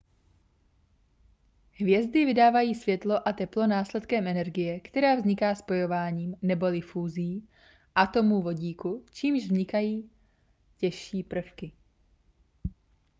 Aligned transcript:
hvězdy 1.79 2.25
vydávají 2.25 2.75
světlo 2.75 3.27
a 3.27 3.33
teplo 3.33 3.67
následkem 3.67 4.27
energie 4.27 4.79
která 4.79 5.15
vzniká 5.15 5.55
spojováním 5.55 6.35
neboli 6.41 6.81
fúzí 6.81 7.49
atomů 7.95 8.41
vodíku 8.41 9.05
čímž 9.13 9.43
vznikají 9.43 10.11
těžší 10.77 11.23
prvky 11.23 11.71